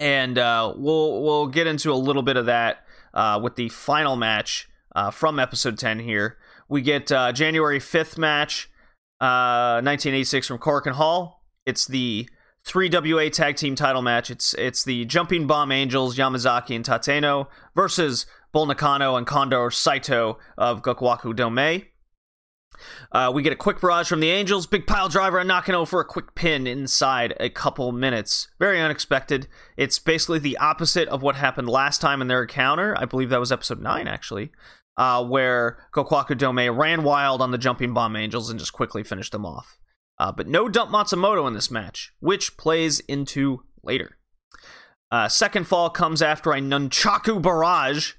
[0.00, 2.84] And uh, we'll we'll get into a little bit of that
[3.14, 6.38] uh, with the final match uh, from episode 10 here.
[6.68, 8.70] We get uh, January 5th match,
[9.20, 11.44] uh, 1986 from Korakuen Hall.
[11.66, 12.28] It's the
[12.66, 14.30] 3WA tag team title match.
[14.30, 20.38] It's it's the Jumping Bomb Angels, Yamazaki and Tateno versus Bull Nakano and Condor Saito
[20.56, 21.82] of Gokuaku Dome.
[23.12, 26.00] Uh, we get a quick barrage from the Angels, big pile driver and Nakano for
[26.00, 28.48] a quick pin inside a couple minutes.
[28.58, 29.46] Very unexpected.
[29.76, 32.96] It's basically the opposite of what happened last time in their encounter.
[32.98, 34.50] I believe that was episode 9, actually
[34.96, 39.32] uh, where Gokuaku Dome ran wild on the Jumping Bomb Angels and just quickly finished
[39.32, 39.78] them off.
[40.18, 44.16] Uh, but no dump Matsumoto in this match, which plays into later.
[45.10, 48.12] Uh, second fall comes after a nunchaku barrage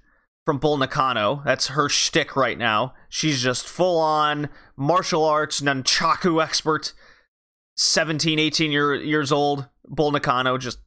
[0.45, 1.41] from Bull Nakano.
[1.45, 2.93] That's her shtick right now.
[3.09, 6.93] She's just full on martial arts nunchaku expert.
[7.77, 9.67] 17, 18 year, years old.
[9.85, 10.79] Bull Nakano, just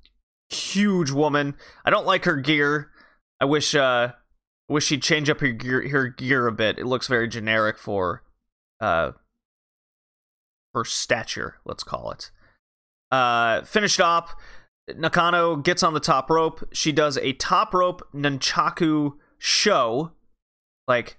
[0.48, 1.54] huge woman.
[1.84, 2.90] I don't like her gear.
[3.40, 4.12] I wish uh,
[4.68, 6.78] wish she'd change up her gear, her gear a bit.
[6.78, 8.22] It looks very generic for
[8.80, 9.12] uh,
[10.74, 12.30] her stature, let's call it.
[13.10, 14.30] Uh, finished up,
[14.96, 16.68] Nakano gets on the top rope.
[16.72, 20.12] She does a top rope nunchaku show,
[20.86, 21.16] like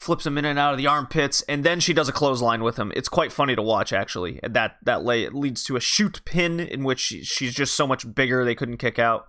[0.00, 2.76] flips him in and out of the armpits, and then she does a clothesline with
[2.76, 2.92] him.
[2.94, 4.40] It's quite funny to watch, actually.
[4.42, 8.14] That that lay leads to a shoot pin in which she, she's just so much
[8.14, 9.28] bigger they couldn't kick out.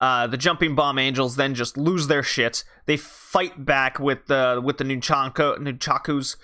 [0.00, 2.64] Uh, the jumping bomb angels then just lose their shit.
[2.86, 6.36] They fight back with the with the nunchaku, nunchakus.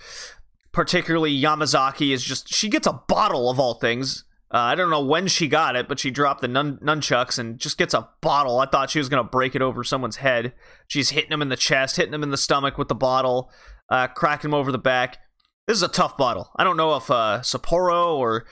[0.72, 4.24] Particularly Yamazaki is just she gets a bottle of all things.
[4.50, 7.58] Uh, I don't know when she got it, but she dropped the nun- nunchucks and
[7.58, 8.58] just gets a bottle.
[8.58, 10.54] I thought she was gonna break it over someone's head.
[10.88, 13.50] She's hitting him in the chest, hitting him in the stomach with the bottle,
[13.90, 15.18] uh, cracking him over the back.
[15.66, 16.50] This is a tough bottle.
[16.56, 18.46] I don't know if uh, Sapporo or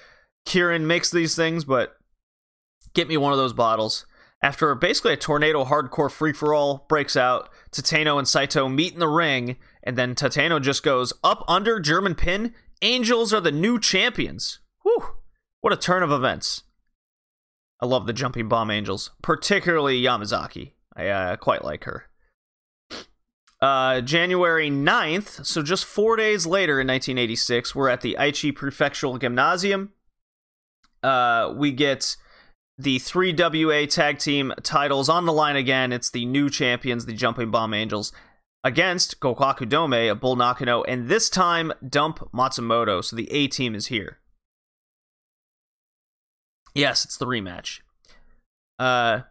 [0.46, 1.94] Kirin makes these things, but
[2.94, 4.06] get me one of those bottles.
[4.42, 8.98] After basically a tornado hardcore free for all breaks out, Tateno and Saito meet in
[8.98, 12.54] the ring, and then Tateno just goes up under German pin.
[12.80, 14.60] Angels are the new champions.
[14.82, 15.16] Whew.
[15.60, 16.62] What a turn of events.
[17.80, 20.72] I love the jumping bomb angels, particularly Yamazaki.
[20.96, 22.06] I uh, quite like her.
[23.60, 29.20] Uh, January 9th, so just four days later in 1986, we're at the Aichi Prefectural
[29.20, 29.92] Gymnasium.
[31.02, 32.16] Uh, we get
[32.80, 35.92] the three WA tag team titles on the line again.
[35.92, 38.12] It's the new champions, the Jumping Bomb Angels,
[38.64, 43.04] against Gokuaku Dome, a Bull Nakano, and this time Dump Matsumoto.
[43.04, 44.18] So the A team is here.
[46.74, 47.80] Yes, it's the rematch.
[48.78, 49.22] Uh,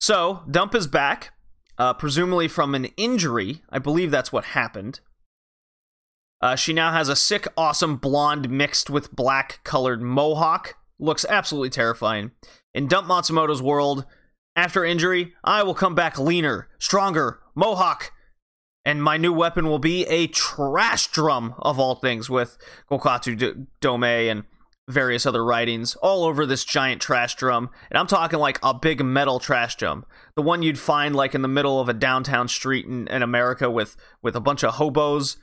[0.00, 1.34] so Dump is back,
[1.78, 3.62] uh, presumably from an injury.
[3.70, 5.00] I believe that's what happened.
[6.40, 11.70] Uh, she now has a sick, awesome blonde mixed with black colored mohawk looks absolutely
[11.70, 12.32] terrifying.
[12.76, 14.04] In Dump Matsumoto's world,
[14.54, 18.12] after injury, I will come back leaner, stronger, mohawk,
[18.84, 22.58] and my new weapon will be a trash drum of all things with
[22.90, 24.44] Gokuaku D- Dome and
[24.86, 27.70] various other writings all over this giant trash drum.
[27.90, 30.04] And I'm talking like a big metal trash drum.
[30.34, 33.70] The one you'd find like in the middle of a downtown street in, in America
[33.70, 35.38] with, with a bunch of hobos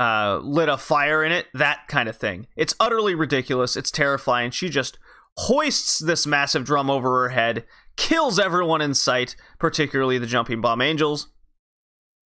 [0.00, 2.48] uh, lit a fire in it, that kind of thing.
[2.56, 3.76] It's utterly ridiculous.
[3.76, 4.50] It's terrifying.
[4.50, 4.98] She just
[5.38, 7.64] hoists this massive drum over her head,
[7.96, 11.28] kills everyone in sight, particularly the jumping bomb angels,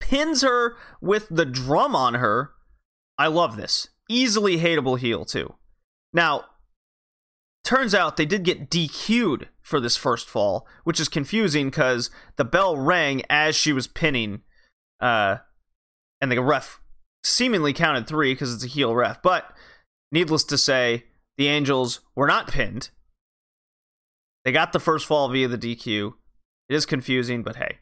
[0.00, 2.52] pins her with the drum on her.
[3.18, 3.88] I love this.
[4.08, 5.54] Easily hateable heel, too.
[6.14, 6.46] Now,
[7.64, 12.44] turns out they did get DQ'd for this first fall, which is confusing because the
[12.44, 14.40] bell rang as she was pinning,
[15.00, 15.36] uh,
[16.20, 16.80] and the ref
[17.22, 19.22] seemingly counted three because it's a heel ref.
[19.22, 19.52] But
[20.10, 21.04] needless to say,
[21.36, 22.88] the Angels were not pinned.
[24.44, 26.14] They got the first fall via the DQ.
[26.68, 27.78] It is confusing, but hey.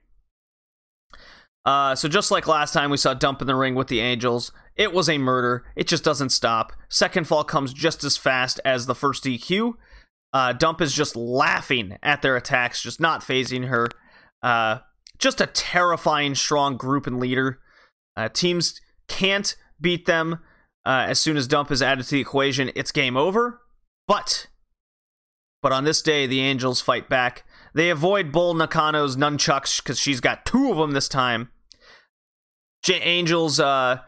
[1.64, 4.50] Uh, so just like last time we saw Dump in the ring with the Angels,
[4.76, 5.64] it was a murder.
[5.76, 6.72] It just doesn't stop.
[6.88, 9.74] Second fall comes just as fast as the first DQ.
[10.32, 13.88] Uh, Dump is just laughing at their attacks, just not phasing her.
[14.42, 14.78] Uh,
[15.18, 17.60] just a terrifying, strong group and leader.
[18.16, 20.40] Uh, teams can't beat them
[20.84, 23.60] uh, as soon as Dump is added to the equation, it's game over.
[24.06, 24.46] But,
[25.62, 27.44] but on this day, the Angels fight back.
[27.74, 31.50] They avoid Bull Nakano's nunchucks because she's got two of them this time.
[32.82, 33.98] J- Angels uh,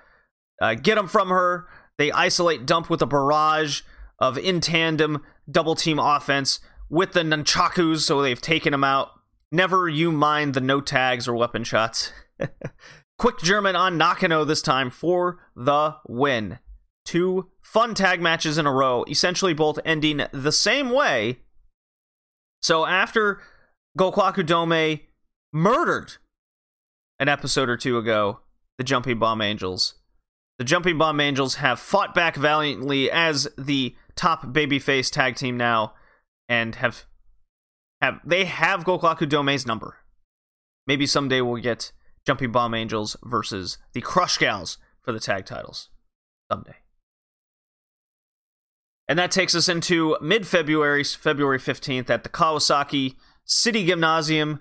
[0.60, 1.68] uh, get them from her.
[1.98, 3.82] They isolate Dump with a barrage
[4.18, 9.10] of in tandem double team offense with the nunchakus, so they've taken him out.
[9.50, 12.12] Never you mind the no tags or weapon shots.
[13.18, 16.58] Quick German on Nakano this time for the win.
[17.04, 21.38] Two fun tag matches in a row, essentially both ending the same way.
[22.60, 23.40] So after
[23.98, 25.00] Gokuaku Dome
[25.52, 26.14] murdered
[27.18, 28.40] an episode or two ago,
[28.78, 29.94] the Jumping Bomb Angels.
[30.58, 35.94] The Jumping Bomb Angels have fought back valiantly as the top babyface tag team now,
[36.48, 37.04] and have
[38.00, 39.98] have they have Gokuaku Dome's number.
[40.86, 41.92] Maybe someday we'll get
[42.26, 45.88] Jumping Bomb Angels versus the Crush Gals for the tag titles
[46.50, 46.81] someday.
[49.08, 54.60] And that takes us into mid February, February 15th, at the Kawasaki City Gymnasium.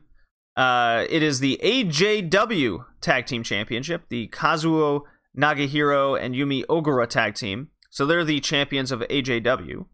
[0.58, 5.04] Uh, it is the AJW Tag Team Championship, the Kazue
[5.38, 7.70] Nagahori and Yumi Ogura Tag Team.
[7.90, 9.86] So they're the champions of AJW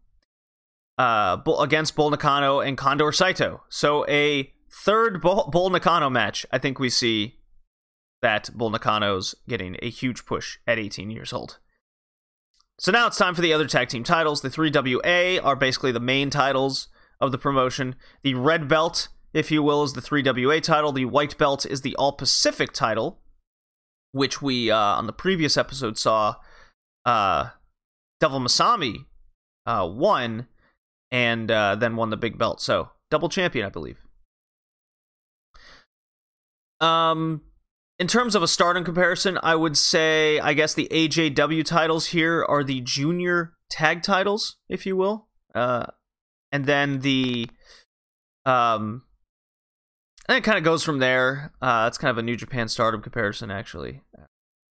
[0.98, 3.62] uh, against Bull Nakano and Condor Saito.
[3.68, 7.38] So a third Bull, Nakano match, I think we see
[8.20, 11.58] that Bull Nakano's getting a huge push at 18 years old.
[12.78, 14.40] So now it's time for the other tag team titles.
[14.40, 16.88] The 3WA are basically the main titles
[17.20, 17.96] of the promotion.
[18.22, 20.92] The red belt, if you will, is the 3WA title.
[20.92, 23.18] The white belt is the All Pacific title,
[24.12, 26.36] which we uh, on the previous episode saw
[27.04, 27.50] uh,
[28.20, 29.06] Devil Masami
[29.66, 30.46] uh, won
[31.10, 32.60] and uh, then won the big belt.
[32.60, 34.04] So double champion, I believe.
[36.80, 37.42] Um,
[37.98, 42.44] in terms of a stardom comparison, I would say I guess the AJW titles here
[42.48, 45.28] are the junior tag titles, if you will.
[45.54, 45.86] Uh,
[46.52, 47.48] and then the
[48.46, 49.02] um,
[50.28, 51.52] and it kind of goes from there.
[51.60, 54.02] Uh, it's kind of a New Japan Stardom comparison, actually,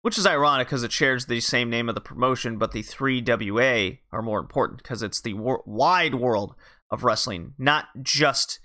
[0.02, 3.24] which is ironic because it shares the same name of the promotion, but the three
[3.26, 6.56] WA are more important because it's the wor- wide world
[6.90, 8.60] of wrestling, not just,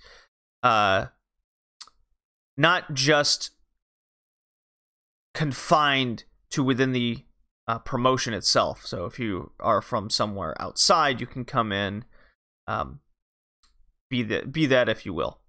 [0.63, 1.07] uh,
[2.55, 3.51] not just
[5.35, 7.23] confined to within the
[7.67, 8.85] uh, promotion itself.
[8.85, 12.05] So if you are from somewhere outside, you can come in,
[12.67, 13.01] um,
[14.09, 15.41] be that be that if you will.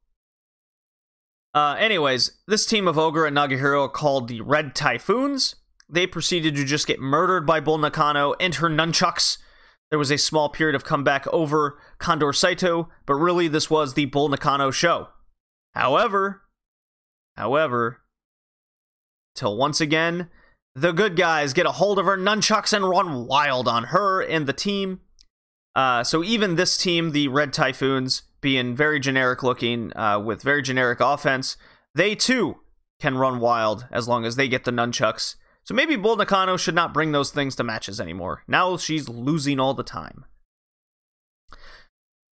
[1.54, 5.56] Uh, anyways, this team of Ogura and Nagahori called the Red Typhoons.
[5.88, 9.38] They proceeded to just get murdered by Bull Nakano and her nunchucks.
[9.88, 14.06] There was a small period of comeback over Condor Saito, but really this was the
[14.06, 15.08] Bull Nakano show.
[15.74, 16.42] However,
[17.36, 18.02] however,
[19.36, 20.28] till once again,
[20.74, 24.46] the good guys get a hold of her nunchucks and run wild on her and
[24.46, 25.00] the team.
[25.74, 30.62] Uh, so even this team, the Red Typhoons, being very generic looking uh, with very
[30.62, 31.56] generic offense,
[31.94, 32.58] they too
[33.00, 35.36] can run wild as long as they get the nunchucks.
[35.64, 38.42] So maybe Bull Nakano should not bring those things to matches anymore.
[38.46, 40.24] Now she's losing all the time.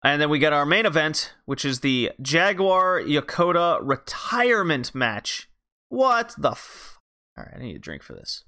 [0.05, 5.49] And then we get our main event, which is the Jaguar Yokota retirement match.
[5.89, 6.57] What the?
[7.37, 8.45] All right, I need a drink for this.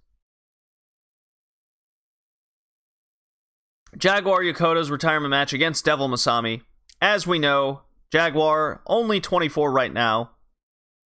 [3.96, 6.62] Jaguar Yokota's retirement match against Devil Masami
[7.00, 10.30] as we know, Jaguar only 24 right now,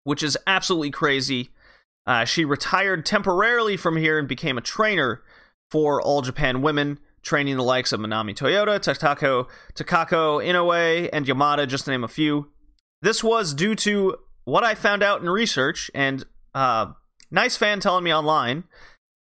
[0.04, 1.50] which is absolutely crazy.
[2.06, 5.22] Uh, she retired temporarily from here and became a trainer
[5.70, 11.68] for All Japan Women, training the likes of Manami Toyota, Takako, Takako Inoue, and Yamada,
[11.68, 12.50] just to name a few.
[13.02, 16.94] This was due to what I found out in research, and uh,
[17.32, 18.63] nice fan telling me online,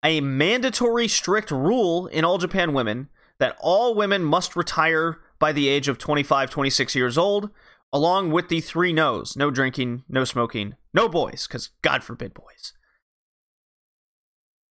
[0.04, 5.69] a mandatory strict rule in All Japan Women that all women must retire by the
[5.69, 7.49] age of 25, 26 years old,
[7.91, 12.73] along with the three no's no drinking, no smoking, no boys, because God forbid boys.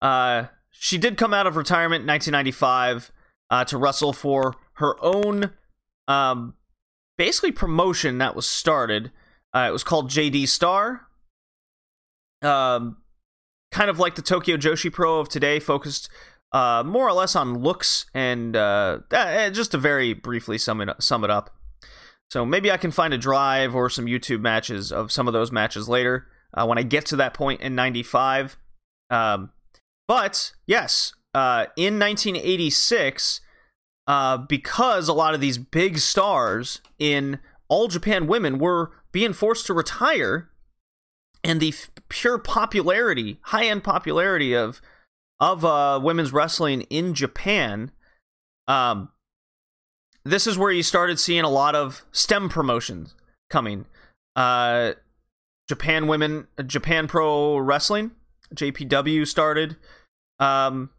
[0.01, 3.11] Uh, she did come out of retirement in 1995
[3.49, 5.51] uh, to wrestle for her own,
[6.07, 6.53] um,
[7.17, 9.11] basically promotion that was started.
[9.53, 11.07] Uh, it was called JD Star.
[12.43, 12.97] Um,
[13.71, 16.09] kind of like the Tokyo Joshi Pro of today, focused
[16.51, 20.89] uh, more or less on looks and uh, uh, just to very briefly sum it,
[20.99, 21.53] sum it up.
[22.29, 25.51] So maybe I can find a drive or some YouTube matches of some of those
[25.51, 28.57] matches later uh, when I get to that point in 95.
[29.09, 29.51] Um,
[30.07, 33.41] but yes, uh, in 1986,
[34.07, 39.65] uh, because a lot of these big stars in All Japan Women were being forced
[39.67, 40.49] to retire,
[41.43, 44.81] and the f- pure popularity, high end popularity of
[45.39, 47.91] of uh, women's wrestling in Japan,
[48.67, 49.09] um,
[50.25, 53.13] this is where you started seeing a lot of STEM promotions
[53.49, 53.85] coming.
[54.35, 54.93] Uh,
[55.69, 58.11] Japan Women, Japan Pro Wrestling,
[58.53, 59.77] JPW started.
[60.39, 60.91] Um,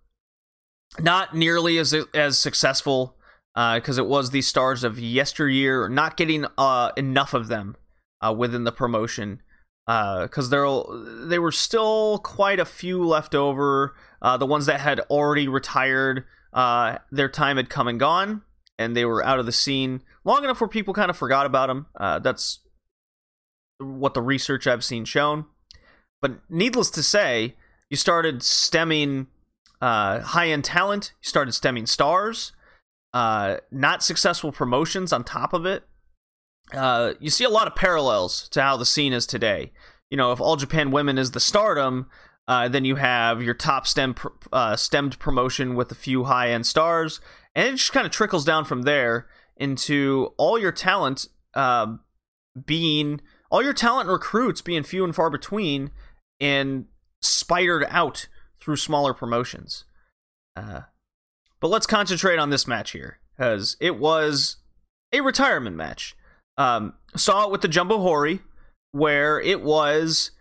[1.00, 3.16] not nearly as as successful
[3.54, 7.76] because uh, it was the stars of yesteryear, not getting uh, enough of them
[8.20, 9.42] uh, within the promotion
[9.88, 13.94] because uh, there they were still quite a few left over.
[14.20, 18.42] Uh, the ones that had already retired, uh, their time had come and gone,
[18.78, 21.68] and they were out of the scene long enough where people kind of forgot about
[21.68, 21.86] them.
[21.98, 22.60] Uh, that's
[23.78, 25.46] what the research I've seen shown.
[26.20, 27.54] But needless to say,
[27.88, 29.28] you started stemming
[29.80, 32.52] uh, high end talent, you started stemming stars,
[33.14, 35.84] uh, not successful promotions on top of it.
[36.72, 39.72] Uh, you see a lot of parallels to how the scene is today.
[40.10, 42.08] You know, if All Japan Women is the stardom,
[42.46, 44.14] uh, then you have your top stem
[44.52, 47.20] uh, stemmed promotion with a few high end stars,
[47.54, 51.94] and it just kind of trickles down from there into all your talent uh,
[52.64, 55.90] being all your talent recruits being few and far between,
[56.40, 56.86] and
[57.22, 58.28] spidered out
[58.60, 59.84] through smaller promotions.
[60.56, 60.82] Uh,
[61.60, 64.56] but let's concentrate on this match here because it was
[65.12, 66.14] a retirement match.
[66.58, 68.40] Um, saw it with the Jumbo Hori,
[68.92, 70.32] where it was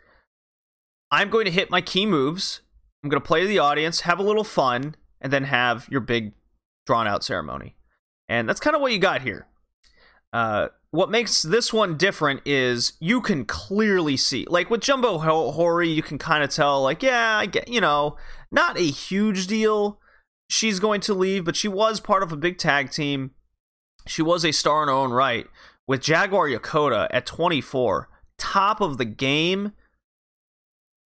[1.11, 2.61] I'm going to hit my key moves.
[3.03, 6.01] I'm going to play to the audience, have a little fun, and then have your
[6.01, 6.33] big
[6.85, 7.75] drawn out ceremony.
[8.27, 9.47] And that's kind of what you got here.
[10.33, 15.89] Uh, what makes this one different is you can clearly see, like with Jumbo Hori,
[15.89, 18.17] you can kind of tell, like, yeah, I get, you know,
[18.51, 19.99] not a huge deal,
[20.49, 23.31] she's going to leave, but she was part of a big tag team.
[24.07, 25.47] She was a star in her own right
[25.87, 29.71] with Jaguar Yokota at 24, top of the game.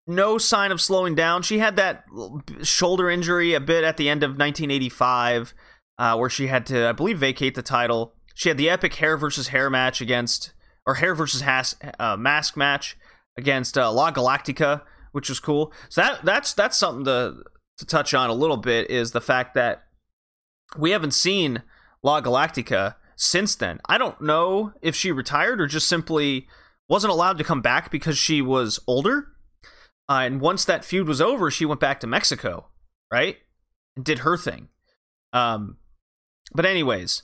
[0.08, 1.44] No sign of slowing down.
[1.44, 2.04] She had that
[2.64, 5.54] shoulder injury a bit at the end of 1985,
[6.00, 8.16] uh, where she had to, I believe, vacate the title.
[8.34, 10.54] She had the epic hair versus hair match against,
[10.86, 12.98] or hair versus has, uh, mask match
[13.38, 15.72] against uh, La Galactica, which was cool.
[15.90, 17.44] So that that's that's something to
[17.78, 19.84] to touch on a little bit is the fact that
[20.78, 21.64] we haven't seen
[22.04, 23.80] La Galactica since then.
[23.86, 26.48] I don't know if she retired or just simply
[26.90, 29.28] wasn't allowed to come back because she was older.
[30.10, 32.68] Uh, and once that feud was over, she went back to Mexico,
[33.14, 33.38] right?
[33.96, 34.70] And did her thing.
[35.34, 35.78] Um,
[36.54, 37.22] but anyways,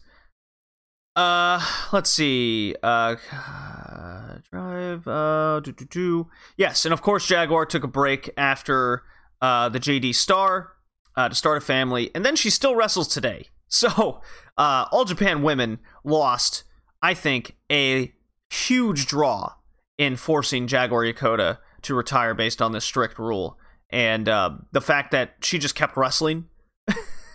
[1.15, 1.59] uh,
[1.91, 2.75] let's see.
[2.83, 3.15] Uh,
[4.51, 5.07] drive.
[5.07, 6.27] Uh, do do do.
[6.57, 9.03] Yes, and of course, Jaguar took a break after
[9.41, 10.73] uh the JD Star
[11.15, 13.49] uh, to start a family, and then she still wrestles today.
[13.67, 14.21] So,
[14.57, 16.63] uh, All Japan Women lost,
[17.01, 18.13] I think, a
[18.49, 19.53] huge draw
[19.97, 23.57] in forcing Jaguar Yokota to retire based on this strict rule,
[23.89, 26.45] and uh, the fact that she just kept wrestling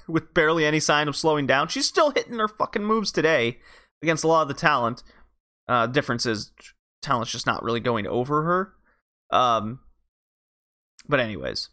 [0.09, 1.68] with barely any sign of slowing down.
[1.68, 3.59] She's still hitting her fucking moves today
[4.03, 5.03] against a lot of the talent.
[5.68, 6.53] Uh, difference is
[7.03, 8.72] talent's just not really going over her.
[9.37, 9.80] Um,
[11.09, 11.68] but anyways,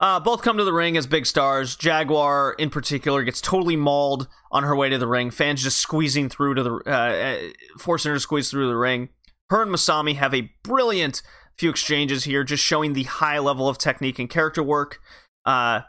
[0.00, 1.76] uh, both come to the ring as big stars.
[1.76, 5.30] Jaguar, in particular, gets totally mauled on her way to the ring.
[5.30, 7.38] Fans just squeezing through to the, uh, uh,
[7.78, 9.10] forcing her to squeeze through the ring.
[9.50, 11.22] Her and Masami have a brilliant
[11.58, 15.00] few exchanges here, just showing the high level of technique and character work.
[15.44, 15.80] Uh,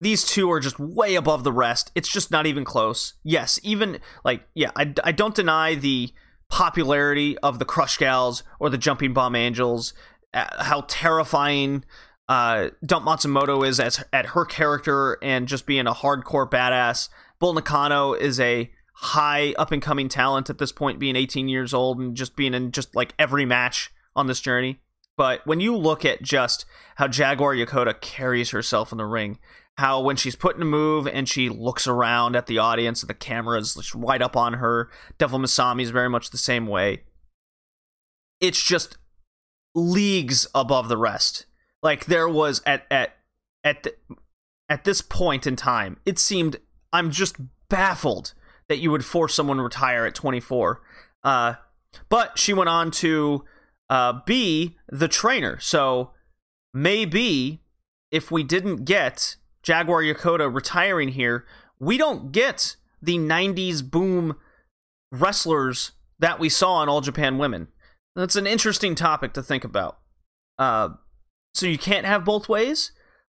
[0.00, 1.92] these two are just way above the rest.
[1.94, 3.14] It's just not even close.
[3.22, 6.10] Yes, even like yeah, I, I don't deny the
[6.48, 9.92] popularity of the Crush Gals or the Jumping Bomb Angels,
[10.34, 11.84] uh, how terrifying
[12.30, 17.08] uh, Dump Matsumoto is as at her character and just being a hardcore badass.
[17.40, 21.74] Bull Nakano is a high up and coming talent at this point, being 18 years
[21.74, 24.78] old and just being in just like every match on this journey.
[25.16, 29.40] But when you look at just how Jaguar Yokota carries herself in the ring,
[29.76, 33.14] how when she's putting a move and she looks around at the audience and the
[33.14, 37.02] camera is right up on her, Devil Masami is very much the same way.
[38.40, 38.98] It's just
[39.74, 41.46] leagues above the rest.
[41.82, 43.16] Like there was at at
[43.64, 43.94] at the,
[44.68, 46.56] at this point in time, it seemed
[46.92, 47.36] I'm just
[47.68, 48.34] baffled
[48.68, 50.80] that you would force someone to retire at 24.
[51.24, 51.54] Uh,
[52.08, 53.44] but she went on to
[53.88, 55.58] uh, be the trainer.
[55.58, 56.12] So
[56.72, 57.62] maybe
[58.10, 61.44] if we didn't get Jaguar Yokota retiring here,
[61.78, 64.36] we don't get the 90s boom
[65.10, 67.68] wrestlers that we saw in All Japan Women.
[68.14, 69.98] That's an interesting topic to think about.
[70.58, 70.90] Uh,
[71.54, 72.92] so you can't have both ways.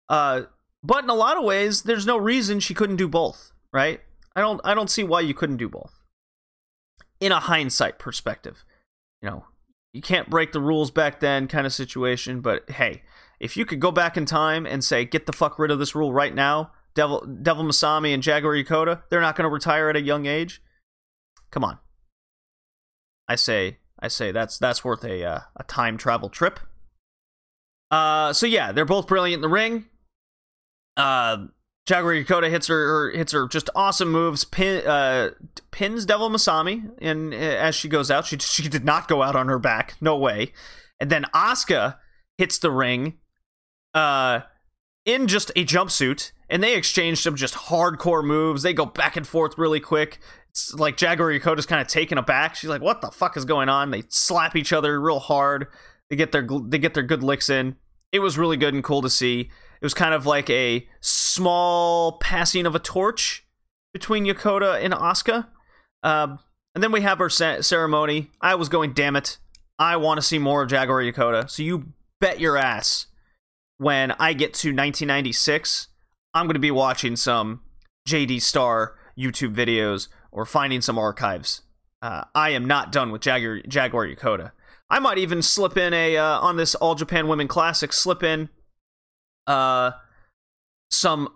[0.09, 0.43] Uh,
[0.83, 4.01] but in a lot of ways, there's no reason she couldn't do both, right?
[4.35, 6.01] I don't I don't see why you couldn't do both.
[7.19, 8.65] In a hindsight perspective,
[9.23, 9.45] you know,
[9.93, 13.03] you can't break the rules back then kind of situation, but hey,
[13.41, 15.95] if you could go back in time and say get the fuck rid of this
[15.95, 19.97] rule right now, Devil Devil Masami and Jaguar Yokota, they're not going to retire at
[19.97, 20.63] a young age.
[21.51, 21.79] Come on.
[23.29, 26.61] I say I say that's that's worth a uh, a time travel trip.
[27.91, 29.87] Uh, so yeah, they're both brilliant in the ring.
[30.97, 31.47] Uh,
[31.87, 34.45] Jaguar Yokota hits her, her hits her just awesome moves.
[34.45, 35.31] Pin, uh,
[35.71, 39.49] pins Devil Masami, and as she goes out, she she did not go out on
[39.49, 40.53] her back, no way.
[40.99, 41.97] And then Asuka
[42.39, 43.19] hits the ring,
[43.95, 44.41] uh,
[45.05, 48.63] in just a jumpsuit, and they exchange some just hardcore moves.
[48.63, 50.19] They go back and forth really quick.
[50.51, 52.57] It's like Jaguar Yokota's kind of taken aback.
[52.57, 55.69] She's like, "What the fuck is going on?" They slap each other real hard.
[56.11, 57.77] They get their they get their good licks in.
[58.13, 59.41] It was really good and cool to see.
[59.81, 63.45] It was kind of like a small passing of a torch
[63.93, 65.49] between Yokota and Asuka.
[66.03, 66.39] Um,
[66.75, 68.31] and then we have our ce- ceremony.
[68.41, 69.39] I was going, damn it,
[69.79, 71.51] I want to see more of Jaguar Yokota.
[71.51, 73.07] So you bet your ass
[73.79, 75.89] when I get to 1996,
[76.35, 77.61] I'm going to be watching some
[78.09, 81.63] JD Star YouTube videos or finding some archives.
[82.03, 84.53] Uh, I am not done with Jaguar, Jaguar Yokota.
[84.89, 87.93] I might even slip in a uh, on this All Japan Women Classic.
[87.93, 88.49] Slip in
[89.47, 89.93] uh
[90.91, 91.29] some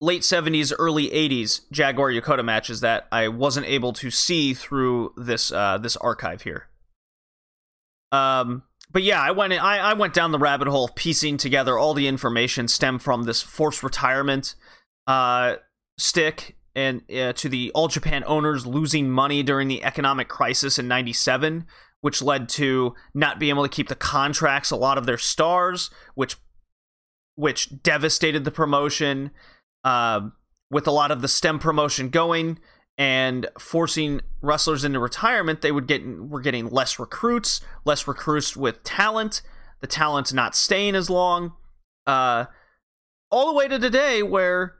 [0.00, 5.52] late 70s early 80s Jaguar Yokota matches that I wasn't able to see through this
[5.52, 6.68] uh this archive here.
[8.12, 11.94] Um but yeah, I went I, I went down the rabbit hole piecing together all
[11.94, 14.54] the information stem from this forced retirement
[15.06, 15.56] uh
[15.98, 20.86] stick and uh, to the All Japan owners losing money during the economic crisis in
[20.86, 21.66] 97
[22.00, 25.90] which led to not being able to keep the contracts a lot of their stars,
[26.14, 26.36] which
[27.34, 29.30] which devastated the promotion.
[29.84, 30.20] uh,
[30.70, 32.58] with a lot of the STEM promotion going
[32.96, 38.82] and forcing wrestlers into retirement, they would get were getting less recruits, less recruits with
[38.82, 39.40] talent.
[39.80, 41.52] The talent's not staying as long.
[42.06, 42.46] Uh,
[43.30, 44.74] all the way to today, where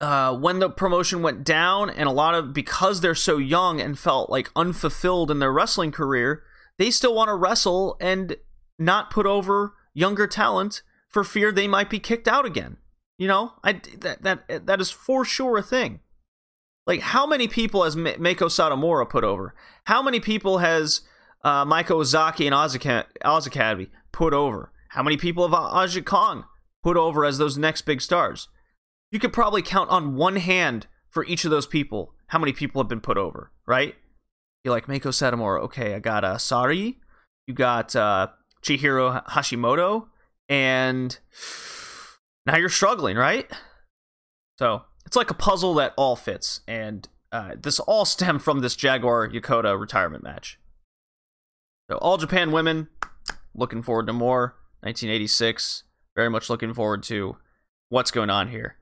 [0.00, 3.98] uh, when the promotion went down, and a lot of because they're so young and
[3.98, 6.42] felt like unfulfilled in their wrestling career,
[6.78, 8.36] they still want to wrestle and
[8.78, 12.76] not put over younger talent for fear they might be kicked out again.
[13.18, 16.00] You know, I that that that is for sure a thing.
[16.86, 19.54] Like, how many people has M- Meiko Satomura put over?
[19.84, 21.00] How many people has
[21.42, 24.72] uh, Ozaki and Oz Academy put over?
[24.90, 26.44] How many people have Aja Kong
[26.82, 28.48] put over as those next big stars?
[29.10, 32.82] You could probably count on one hand for each of those people how many people
[32.82, 33.94] have been put over, right?
[34.64, 35.60] You're like Meiko Satomura.
[35.62, 36.98] Okay, I got uh, Sari.
[37.46, 38.28] You got uh,
[38.62, 40.08] Chihiro Hashimoto,
[40.48, 41.16] and
[42.44, 43.48] now you're struggling, right?
[44.58, 48.74] So it's like a puzzle that all fits, and uh, this all stemmed from this
[48.74, 50.58] Jaguar Yokota retirement match.
[51.88, 52.88] So all Japan women,
[53.54, 54.56] looking forward to more.
[54.80, 55.84] 1986,
[56.14, 57.36] very much looking forward to
[57.88, 58.74] what's going on here.